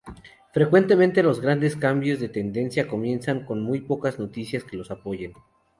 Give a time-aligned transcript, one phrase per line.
[0.51, 5.33] Frecuentemente los grandes cambios de tendencia comienzan con muy pocas noticias que los apoyen.